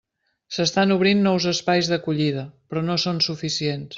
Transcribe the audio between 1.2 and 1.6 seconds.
nous